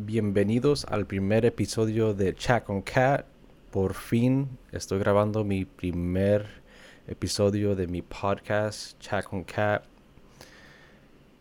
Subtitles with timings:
[0.00, 3.26] bienvenidos al primer episodio de Chat con Cat.
[3.72, 6.46] Por fin estoy grabando mi primer
[7.08, 9.82] episodio de mi podcast Chat con Cat.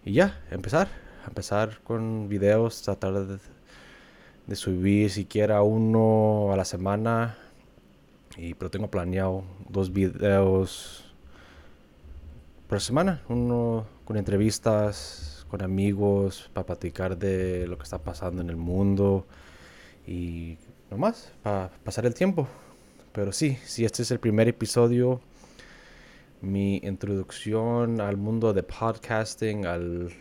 [0.04, 0.88] Y ya, empezar.
[1.28, 3.38] Empezar con videos, tratar de,
[4.48, 7.38] de subir siquiera uno a la semana.
[8.38, 11.14] Y, pero tengo planeado dos videos
[12.68, 13.22] por semana.
[13.30, 19.26] Uno con entrevistas con amigos para platicar de lo que está pasando en el mundo
[20.06, 20.58] y
[20.92, 22.48] nomás para pasar el tiempo.
[23.14, 25.22] Pero sí, si este es el primer episodio,
[26.42, 30.12] mi introducción al mundo de podcasting, al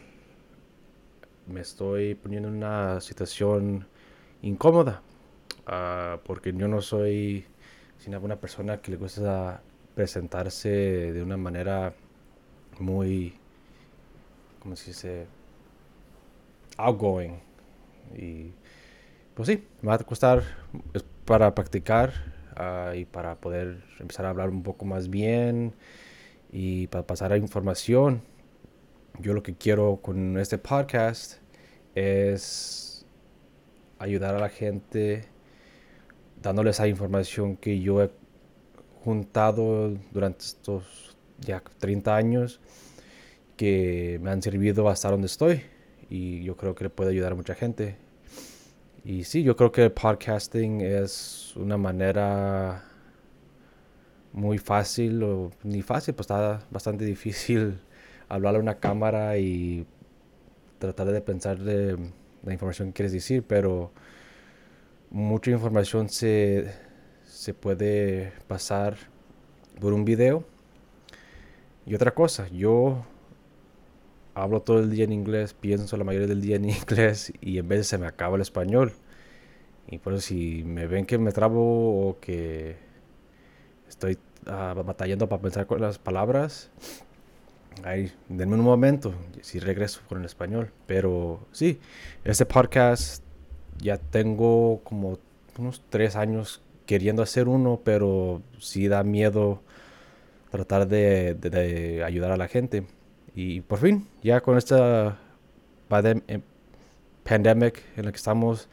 [1.46, 3.86] me estoy poniendo en una situación
[4.42, 5.02] incómoda
[5.68, 7.46] uh, porque yo no soy
[7.98, 9.62] sino una persona que le gusta
[9.94, 11.94] presentarse de una manera
[12.78, 13.34] muy
[14.66, 15.26] como se dice?
[16.76, 17.38] Outgoing.
[18.16, 18.50] Y
[19.32, 20.42] pues sí, me va a costar
[21.24, 22.12] para practicar
[22.58, 25.72] uh, y para poder empezar a hablar un poco más bien
[26.50, 28.22] y para pasar a información.
[29.20, 31.34] Yo lo que quiero con este podcast
[31.94, 33.06] es
[34.00, 35.26] ayudar a la gente
[36.42, 38.10] dándole esa información que yo he
[39.04, 42.60] juntado durante estos ya 30 años
[43.56, 45.62] que me han servido hasta donde estoy
[46.08, 47.96] y yo creo que le puede ayudar a mucha gente.
[49.04, 52.84] Y sí, yo creo que el podcasting es una manera
[54.32, 57.78] muy fácil, o ni fácil, pues está bastante difícil
[58.28, 59.86] hablar a una cámara y
[60.78, 61.96] tratar de pensar de
[62.44, 63.92] la información que quieres decir, pero
[65.10, 66.72] mucha información se,
[67.24, 68.96] se puede pasar
[69.80, 70.44] por un video.
[71.86, 73.06] Y otra cosa, yo
[74.36, 77.68] hablo todo el día en inglés, pienso la mayoría del día en inglés y en
[77.68, 78.92] vez se me acaba el español.
[79.88, 82.76] Y por eso si me ven que me trabo o que
[83.88, 86.70] estoy uh, batallando para pensar con las palabras,
[87.82, 90.70] ahí denme un momento, si regreso con el español.
[90.86, 91.78] Pero sí,
[92.24, 93.24] este podcast
[93.78, 95.18] ya tengo como
[95.58, 99.62] unos tres años queriendo hacer uno, pero sí da miedo
[100.50, 102.84] tratar de ayudar a la gente.
[103.36, 105.18] Y por fin, ya con esta
[105.90, 106.40] eh,
[107.22, 108.68] pandemic en la que estamos,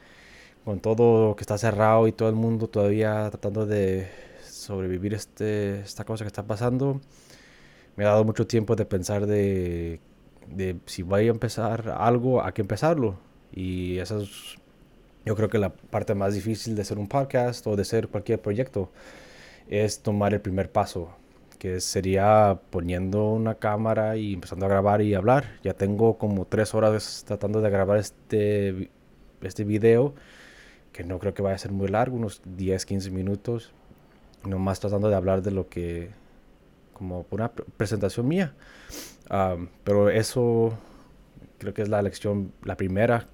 [0.63, 4.09] con todo que está cerrado y todo el mundo todavía tratando de
[4.41, 7.01] sobrevivir este, esta cosa que está pasando,
[7.97, 9.99] me ha dado mucho tiempo de pensar de,
[10.47, 13.17] de si voy a empezar algo, a qué empezarlo.
[13.53, 14.55] Y esa es,
[15.25, 18.41] yo creo que la parte más difícil de hacer un podcast o de hacer cualquier
[18.41, 18.91] proyecto
[19.69, 21.09] es tomar el primer paso
[21.63, 25.45] que sería poniendo una cámara y empezando a grabar y hablar.
[25.63, 28.91] Ya tengo como tres horas tratando de grabar este,
[29.41, 30.13] este video,
[30.91, 33.71] que no creo que vaya a ser muy largo, unos 10, 15 minutos,
[34.45, 36.09] nomás tratando de hablar de lo que,
[36.91, 38.53] como una presentación mía.
[39.85, 40.73] pero eso
[41.59, 43.29] creo que es la lección, la primera,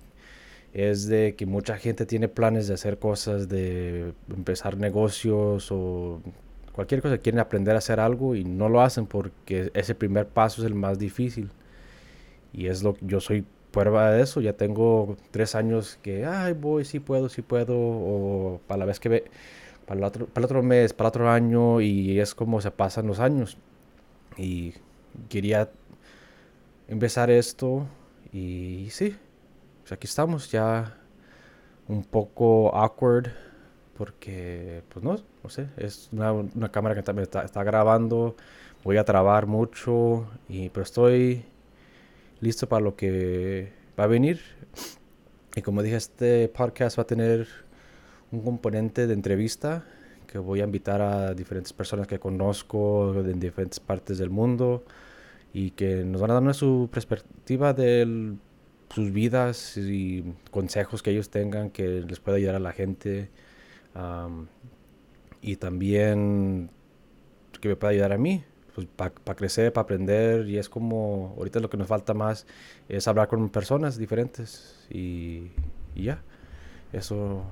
[0.71, 6.21] es de que mucha gente tiene planes de hacer cosas, de empezar negocios o
[6.71, 10.61] cualquier cosa, quieren aprender a hacer algo y no lo hacen porque ese primer paso
[10.61, 11.49] es el más difícil.
[12.53, 14.41] Y es lo que yo soy prueba de eso.
[14.41, 17.75] Ya tengo tres años que, ay, voy, sí puedo, sí puedo.
[17.77, 19.23] O para la vez que ve,
[19.85, 21.81] para el otro, para el otro mes, para el otro año.
[21.81, 23.57] Y es como se pasan los años.
[24.37, 24.73] Y
[25.29, 25.69] quería
[26.87, 27.87] empezar esto.
[28.31, 29.15] Y sí,
[29.81, 30.97] pues aquí estamos ya
[31.87, 33.48] un poco awkward
[33.99, 38.37] porque, pues no, no sé, es una, una cámara que también está, está, grabando,
[38.81, 41.43] voy a trabar mucho, y, pero estoy
[42.39, 44.39] listo para lo que va a venir.
[45.53, 47.49] Y como dije, este podcast va a tener
[48.31, 49.83] un componente de entrevista
[50.27, 54.85] que voy a invitar a diferentes personas que conozco en diferentes partes del mundo
[55.51, 58.37] y que nos van a dar su perspectiva de
[58.95, 63.29] sus vidas y consejos que ellos tengan que les pueda ayudar a la gente
[65.41, 66.69] y también
[67.59, 68.43] que me pueda ayudar a mí,
[68.73, 70.47] pues para crecer, para aprender.
[70.47, 72.45] Y es como, ahorita lo que nos falta más
[72.87, 74.87] es hablar con personas diferentes.
[74.89, 75.51] Y,
[75.95, 76.21] ya,
[76.93, 77.43] eso,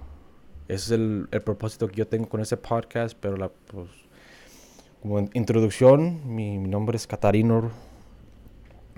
[0.67, 3.17] es el, el, propósito que yo tengo con ese podcast.
[3.19, 3.89] Pero la, pues,
[5.01, 7.71] como introducción, mi, mi nombre es Catarino.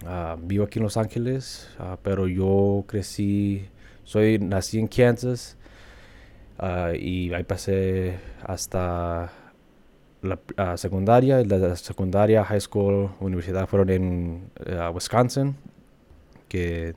[0.03, 3.67] Uh, vivo aquí en Los Ángeles, uh, pero yo crecí,
[4.05, 5.57] soy, nací en Kansas
[6.61, 9.31] Ah, y ahí pasé hasta
[10.21, 15.55] la secundaria, la secundaria, high school, universidad fueron en uh, Wisconsin,
[16.49, 16.95] que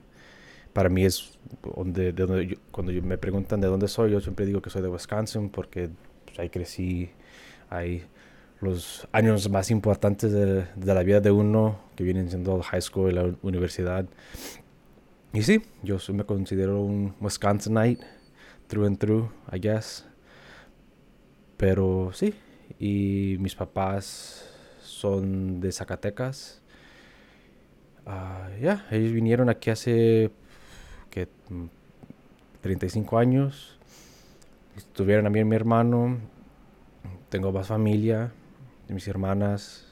[0.72, 1.38] para mí es
[1.76, 4.88] donde, de donde cuando me preguntan de dónde soy, yo siempre digo que soy de
[4.88, 5.90] Wisconsin porque
[6.24, 7.10] pues, ahí crecí,
[7.70, 8.02] ahí
[8.60, 13.12] los años más importantes de, de, la vida de uno, que vienen siendo high school
[13.12, 14.06] y la universidad.
[15.32, 18.04] Y sí, yo me considero un Wisconsinite,
[18.72, 20.06] through and through, I guess.
[21.58, 22.34] Pero sí,
[22.78, 24.48] y mis papás
[24.80, 26.62] son de Zacatecas.
[28.06, 30.30] Uh, ya, ellos vinieron aquí hace
[31.10, 31.28] que
[32.62, 33.78] 35 años.
[34.74, 36.16] Estuvieron a mí y mi hermano.
[37.28, 38.32] Tengo más familia
[38.88, 39.86] mis hermanas.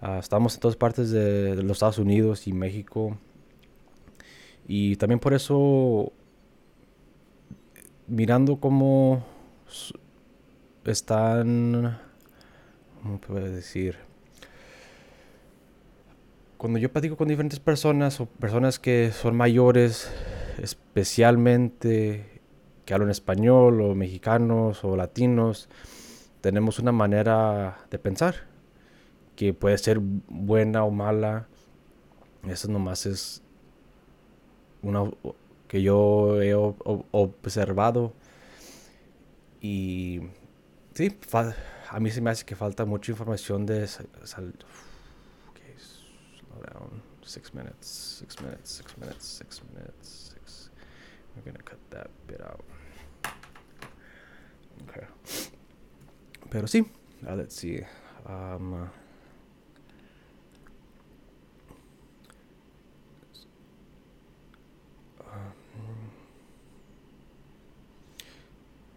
[0.00, 3.16] Uh, estamos en todas partes de, de, los Estados Unidos y México.
[4.66, 6.12] Y también por eso,
[8.06, 9.24] mirando cómo
[10.84, 11.98] están,
[13.02, 13.96] ¿cómo puedo decir?
[16.56, 20.10] Cuando yo platico con diferentes personas o personas que son mayores,
[20.62, 22.40] especialmente
[22.84, 25.68] que hablan español o mexicanos o latinos,
[26.40, 28.34] tenemos una manera de pensar
[29.36, 31.48] que puede ser buena o mala.
[32.46, 33.42] Eso nomás es
[34.82, 35.10] una
[35.74, 38.12] que yo he observado.
[39.60, 40.20] Y
[40.94, 41.18] sí,
[41.90, 44.06] a mí se me hace que falta mucha información de sal
[45.50, 47.02] okay, slow down.
[47.24, 50.70] Six minutes, six minutes, six minutes, six minutes, six.
[51.34, 52.64] We're gonna cut that bit out.
[54.88, 55.08] Okay.
[56.50, 56.86] Pero sí,
[57.26, 57.84] uh, let's see.
[58.28, 58.86] Um, uh,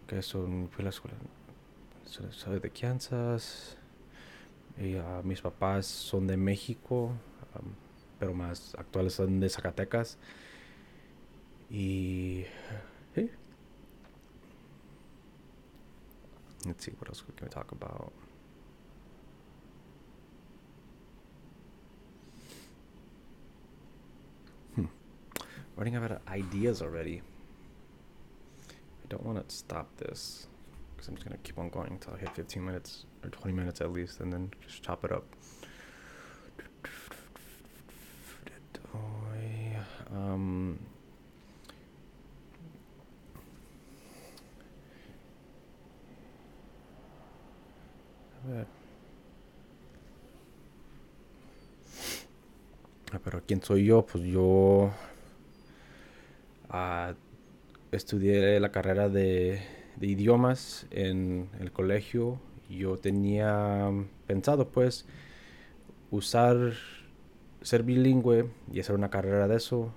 [0.08, 1.16] que son, fui la escuela,
[2.60, 3.76] de Kansas,
[4.78, 7.12] y, uh, mis papás son de México,
[7.54, 7.72] um,
[8.18, 10.18] pero más actuales son de Zacatecas.
[11.70, 12.44] Y
[13.14, 13.30] sí,
[16.64, 18.12] Let's see, what else can we talk about?
[24.74, 24.86] Hmm.
[25.76, 27.22] Running out of ideas already.
[29.08, 30.46] Don't want to stop this
[30.94, 33.56] because I'm just going to keep on going until I hit 15 minutes or 20
[33.56, 35.24] minutes at least and then just chop it up.
[40.10, 40.78] Um,
[53.12, 54.04] Ah, pero ¿quién soy yo?
[54.06, 54.90] Pues yo
[56.70, 57.14] uh,
[57.92, 59.62] estudié la carrera de,
[60.00, 62.38] idiomas en el colegio.
[62.68, 63.90] Yo tenía
[64.26, 65.06] pensado pues
[66.10, 66.72] usar,
[67.62, 69.92] ser bilingüe y hacer una carrera de eso.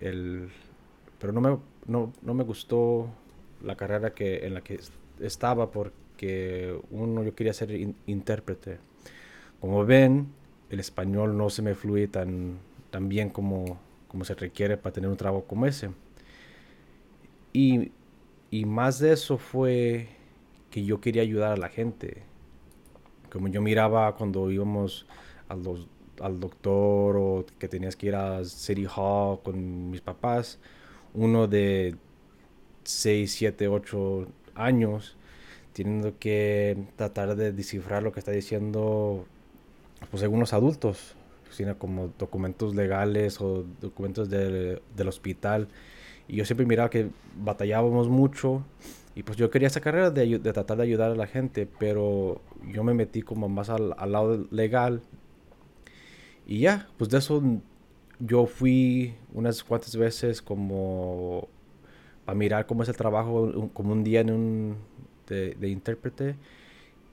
[0.00, 0.50] El,
[1.18, 3.08] pero no me, no, no me gustó
[3.62, 4.80] la carrera que, en la que
[5.20, 8.78] estaba porque uno, yo quería ser in, intérprete.
[9.60, 10.28] Como ven,
[10.70, 12.58] el español no se me fluye tan,
[12.90, 13.78] tan bien como,
[14.08, 15.90] como se requiere para tener un trabajo como ese.
[17.52, 17.92] Y,
[18.50, 20.08] y más de eso fue
[20.70, 22.22] que yo quería ayudar a la gente.
[23.30, 25.06] Como yo miraba cuando íbamos
[25.48, 30.58] al doctor o que tenías que ir a City Hall con mis papás,
[31.14, 31.96] uno de
[32.84, 35.16] 6, 7, 8 años,
[35.72, 39.26] teniendo que tratar de descifrar lo que está diciendo
[40.10, 41.14] pues según los adultos,
[41.50, 45.68] sino como documentos legales o documentos de, del hospital.
[46.30, 47.10] Y yo siempre miraba que
[47.42, 48.62] batallábamos mucho
[49.16, 52.40] y pues yo quería esa carrera de, de tratar de ayudar a la gente, pero
[52.72, 55.02] yo me metí como más al, al lado legal.
[56.46, 57.42] Y ya, pues de eso
[58.20, 61.48] yo fui unas cuantas veces como
[62.26, 64.76] a mirar cómo es el trabajo, como un día en un,
[65.26, 66.36] de, de intérprete.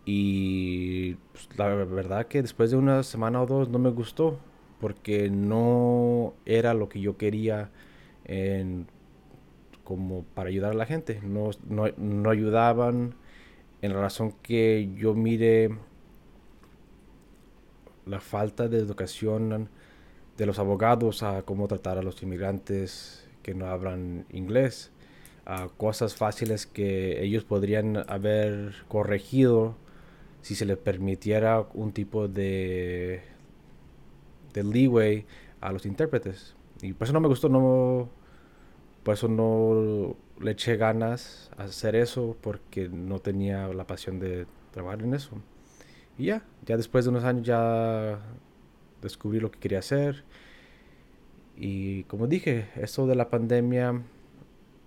[0.06, 4.38] Y pues, la verdad que después de una semana o dos no me gustó
[4.80, 7.72] porque no era lo que yo quería
[8.26, 8.86] en,
[9.88, 11.22] como para ayudar a la gente.
[11.24, 13.16] No, no, no ayudaban
[13.82, 15.70] en la razón que yo mire
[18.06, 19.70] la falta de educación
[20.36, 24.92] de los abogados a cómo tratar a los inmigrantes que no hablan inglés.
[25.46, 29.78] A cosas fáciles que ellos podrían haber corregido
[30.42, 33.22] si se le permitiera un tipo de,
[34.54, 35.26] de leeway
[35.62, 36.58] a los intérpretes.
[36.82, 38.10] Y por eso no me gustó, no,
[39.08, 44.48] por eso no le eché ganas a hacer eso, porque no tenía la pasión de
[44.72, 45.42] trabajar en eso.
[46.18, 48.20] Y ya, ya después de unos años ya
[49.02, 50.26] descubrí lo que quería hacer.
[51.56, 54.02] Y como dije, esto de la pandemia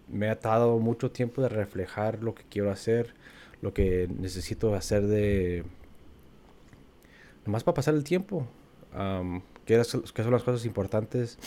[0.06, 3.14] me ha dado mucho tiempo de reflejar lo que quiero hacer,
[3.62, 5.64] lo que necesito hacer de...
[7.46, 8.46] Nomás para pasar el tiempo.
[9.64, 11.38] que, son las cosas importantes,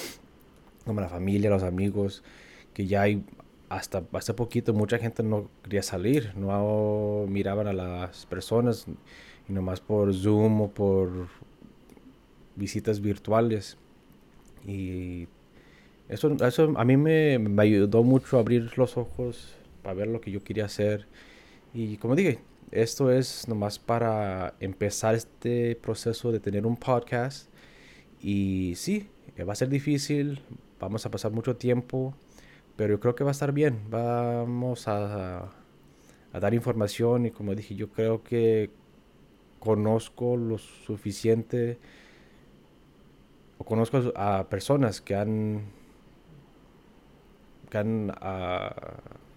[0.86, 2.24] como la familia, los amigos,
[2.74, 3.24] que ya hay
[3.70, 8.86] hasta hace poquito mucha gente no quería salir, no miraban a las personas
[9.50, 11.27] y nomás por Zoom o por
[12.56, 13.77] visitas virtuales.
[14.65, 15.27] Y
[16.08, 20.22] eso, eso a mí me, me ayudó mucho a abrir los ojos para ver lo
[20.22, 21.08] que yo quería hacer.
[21.74, 22.39] Y como dije,
[22.72, 27.50] esto es nomás para empezar este proceso de tener un podcast.
[28.22, 29.08] Y sí,
[29.48, 30.42] va a ser difícil,
[30.80, 32.13] vamos a pasar mucho tiempo,
[32.75, 33.82] pero yo creo que va a estar bien.
[33.89, 35.51] Vamos a,
[36.34, 38.72] a dar información y como dije, yo creo que
[39.60, 41.77] conozco lo suficiente
[43.58, 45.62] o conozco a personas que han
[47.70, 49.32] que han uh,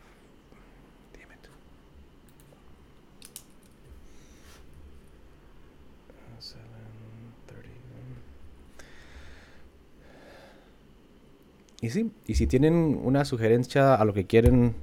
[11.80, 14.74] Y sí, y si tienen una sugerencia a lo que quieren,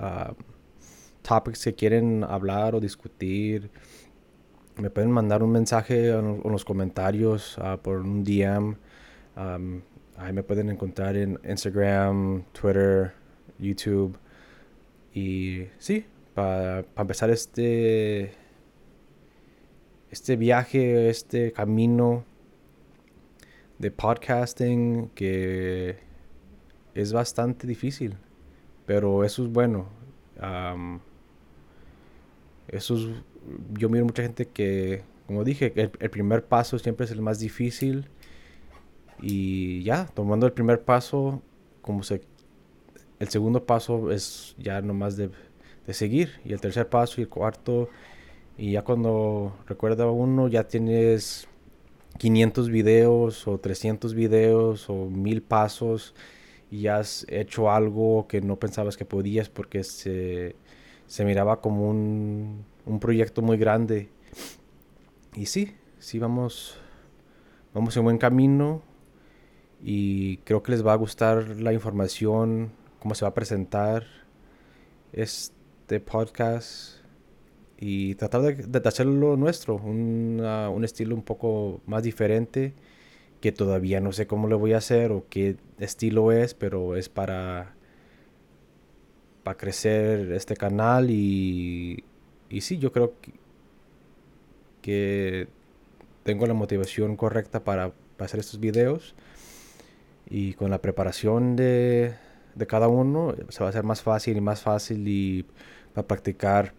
[0.00, 0.34] uh,
[1.22, 3.70] topics que quieren hablar o discutir,
[4.76, 8.76] me pueden mandar un mensaje en, los comentarios uh, por un DM.
[10.16, 13.12] Ahí me pueden encontrar en Instagram, Twitter,
[13.58, 14.18] YouTube.
[15.14, 18.32] Y sí, para empezar este,
[20.10, 22.24] este viaje, este camino
[23.80, 25.96] de podcasting que
[26.94, 28.14] es bastante difícil,
[28.84, 29.88] pero eso es bueno.
[32.68, 33.08] eso es,
[33.72, 37.38] yo miro mucha gente que, como dije, el, el, primer paso siempre es el más
[37.38, 38.06] difícil
[39.22, 41.42] y ya, tomando el primer paso,
[41.80, 42.20] como se,
[43.18, 45.30] el segundo paso es ya nomás de,
[45.86, 47.88] de seguir y el tercer paso y el cuarto
[48.58, 51.48] y ya cuando recuerda uno ya tienes
[52.20, 56.14] 500 videos o 300 videos o 1000 pasos
[56.70, 60.54] y has hecho algo que no pensabas que podías porque se,
[61.06, 64.10] se miraba como un, un, proyecto muy grande.
[65.34, 66.76] Y sí, sí vamos,
[67.72, 68.82] vamos en buen camino
[69.82, 74.04] y creo que les va a gustar la información, cómo se va a presentar
[75.14, 76.99] este podcast
[77.80, 82.74] y tratar de, hacerlo nuestro, un estilo un poco más diferente
[83.40, 87.08] que todavía no sé cómo lo voy a hacer o qué estilo es, pero es
[87.08, 87.74] para,
[89.42, 92.04] para crecer este canal y,
[92.50, 93.32] y sí, yo creo que,
[94.82, 95.48] que
[96.22, 99.14] tengo la motivación correcta para, para, hacer estos videos
[100.28, 102.14] y con la preparación de,
[102.54, 105.46] de cada uno se va a hacer más fácil y más fácil y
[105.94, 106.74] para practicar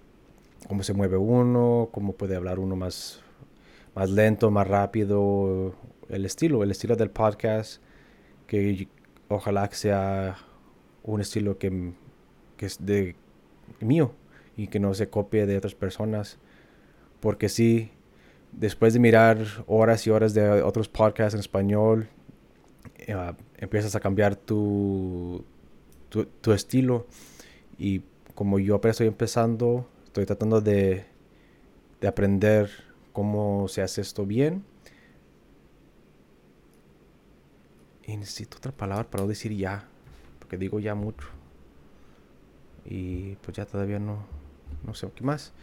[0.68, 3.22] cómo se mueve uno, cómo puede hablar uno más,
[3.96, 5.76] más lento, más rápido,
[6.10, 7.82] el estilo, el estilo del podcast,
[8.48, 8.88] que
[9.28, 10.38] ojalá sea
[11.04, 11.94] un estilo que,
[12.58, 13.16] que es de
[13.80, 14.14] mío
[14.58, 16.38] y que no se copie de otras personas,
[17.20, 17.92] porque si
[18.52, 22.10] después de mirar horas y horas de otros podcasts en español,
[23.08, 25.46] uh, empiezas a cambiar tu,
[26.10, 27.08] tu, tu estilo.
[27.78, 28.02] Y
[28.36, 31.06] como yo apenas estoy empezando, Estoy tratando de,
[32.02, 32.70] de aprender
[33.14, 34.66] cómo se hace esto bien.
[38.06, 39.88] Y necesito otra palabra para decir ya,
[40.38, 41.30] porque digo ya mucho.
[42.84, 44.26] Y pues ya todavía no,
[44.86, 45.54] no sé qué más.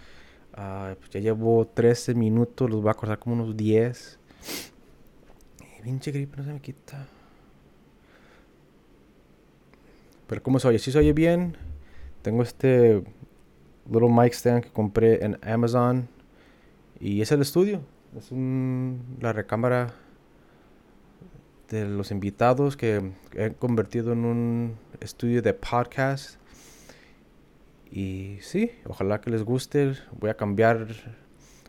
[0.56, 4.18] Uh, pues ya llevo 13 minutos, los voy a acordar como unos 10.
[5.78, 7.06] Y pinche gripe no se me quita.
[10.26, 10.78] Pero ¿cómo se oye?
[10.78, 11.54] Si se oye bien,
[12.22, 13.04] tengo este
[13.90, 16.08] little mic stand que compré en Amazon.
[17.00, 17.80] Y es el estudio.
[18.16, 19.94] Es la recámara
[21.68, 26.40] de los invitados que he convertido en un estudio de podcast.
[27.90, 29.94] Y sí, ojalá que les guste.
[30.18, 30.88] Voy a cambiar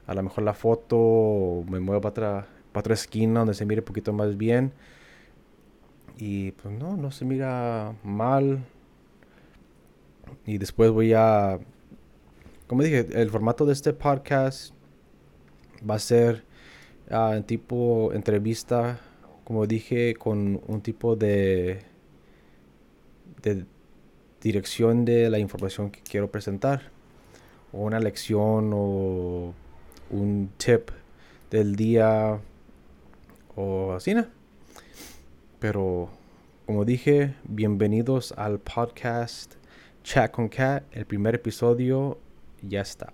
[0.08, 1.64] a lo mejor la foto.
[1.70, 4.74] me muevo para otra, para otra esquina donde se mire un poquito más bien.
[6.18, 8.66] Y pues no, no se mira mal.
[10.46, 11.60] Y después voy a
[12.70, 14.76] como dije, el formato de este podcast
[15.90, 16.44] va a ser
[17.10, 19.00] uh, tipo entrevista,
[19.44, 21.82] como dije, con un tipo de,
[23.42, 23.66] de
[24.40, 26.92] dirección de la información que quiero presentar.
[27.74, 29.56] O una lección o
[30.12, 30.92] un tip
[31.50, 32.40] del día
[33.56, 34.28] o así, ¿no?
[35.58, 36.12] Pero
[36.68, 39.56] como dije, bienvenidos al podcast
[40.04, 40.84] Chat con Cat.
[40.92, 42.20] El primer episodio
[42.62, 43.13] ya está.